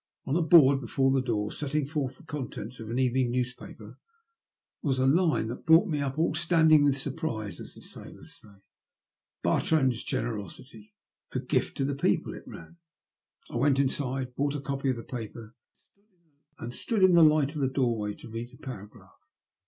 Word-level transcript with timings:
On 0.25 0.35
a 0.35 0.41
board 0.41 0.81
before 0.81 1.11
the 1.11 1.21
door, 1.21 1.51
setting 1.51 1.85
forth 1.85 2.17
the 2.17 2.23
contents 2.23 2.79
of 2.79 2.89
an 2.89 2.97
evening 2.97 3.29
newspaper, 3.29 3.99
was 4.81 4.97
a 4.97 5.05
line 5.05 5.45
that 5.49 5.63
brought 5.67 5.87
me 5.87 6.01
up 6.01 6.17
all 6.17 6.33
stand 6.33 6.71
ing 6.71 6.83
with 6.83 6.97
surprise, 6.97 7.61
as 7.61 7.75
the 7.75 7.83
sailors 7.83 8.33
say." 8.33 8.49
Bartrand' 9.45 9.91
$ 9.91 9.91
Oeneroiity.— 10.03 10.93
A 11.35 11.39
Gift 11.39 11.77
to 11.77 11.85
the 11.85 11.93
People^'* 11.93 12.35
it 12.35 12.47
ran. 12.47 12.77
I 13.51 13.57
went 13.57 13.77
inside, 13.77 14.33
bought 14.35 14.55
a 14.55 14.61
copy 14.61 14.89
of 14.89 14.95
the 14.95 15.03
paper, 15.03 15.53
and 16.57 16.73
stood 16.73 17.03
in 17.03 17.13
the 17.13 17.21
light 17.21 17.53
of 17.53 17.61
the 17.61 17.67
doorway 17.69 18.15
to 18.15 18.27
read 18.27 18.49
the 18.49 18.57
paragraph. 18.57 19.19